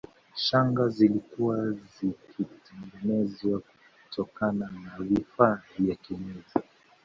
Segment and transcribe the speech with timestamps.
[0.35, 3.61] Shanga zilikuwa zikitengenezwa
[4.03, 6.53] kutokana na vifaa vya kienyeji